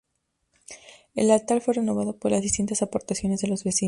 [1.13, 3.79] El Altar fue renovado por las distintas aportaciones de los vecinos.